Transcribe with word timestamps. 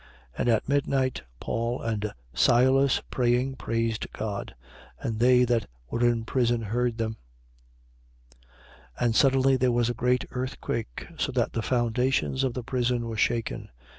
16:25. 0.33 0.39
And 0.39 0.49
at 0.49 0.67
midnight, 0.67 1.21
Paul 1.39 1.81
and 1.83 2.11
Silas, 2.33 3.03
praying, 3.11 3.57
praised 3.57 4.11
God. 4.13 4.55
And 4.99 5.19
they 5.19 5.43
that 5.45 5.67
were 5.91 6.03
in 6.03 6.25
prison 6.25 6.63
heard 6.63 6.97
them. 6.97 7.17
16:26. 8.99 9.05
And 9.05 9.15
suddenly 9.15 9.57
there 9.57 9.71
was 9.71 9.91
a 9.91 9.93
great 9.93 10.25
earthquake, 10.31 11.05
so 11.19 11.31
that 11.33 11.53
the 11.53 11.61
foundations 11.61 12.43
of 12.43 12.55
the 12.55 12.63
prison 12.63 13.05
were 13.09 13.15
shaken. 13.15 13.69